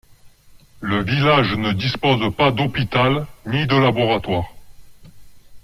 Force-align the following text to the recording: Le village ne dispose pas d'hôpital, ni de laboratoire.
Le 0.79 1.03
village 1.03 1.53
ne 1.57 1.73
dispose 1.73 2.33
pas 2.35 2.49
d'hôpital, 2.51 3.27
ni 3.45 3.67
de 3.67 3.75
laboratoire. 3.75 4.51